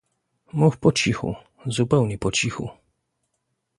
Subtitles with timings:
[0.53, 2.69] "Mów po cichu, zupełnie po cichu!"